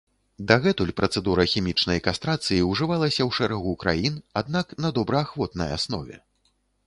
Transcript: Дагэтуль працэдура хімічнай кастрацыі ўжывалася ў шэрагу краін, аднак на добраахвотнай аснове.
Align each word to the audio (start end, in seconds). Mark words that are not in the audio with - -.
Дагэтуль 0.51 0.93
працэдура 1.01 1.43
хімічнай 1.51 1.99
кастрацыі 2.07 2.57
ўжывалася 2.71 3.15
ў 3.27 3.31
шэрагу 3.39 3.71
краін, 3.85 4.15
аднак 4.43 4.73
на 4.83 4.89
добраахвотнай 4.99 5.69
аснове. 5.77 6.15